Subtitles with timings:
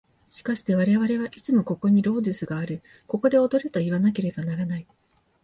[0.31, 4.87] しかして我々はいつもここにロードゥスがある、ここで踊れといわなければならない。